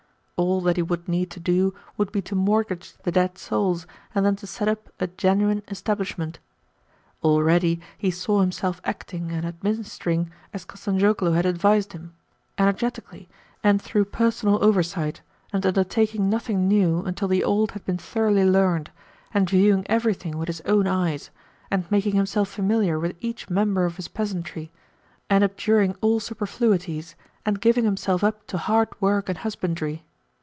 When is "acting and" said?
8.83-9.45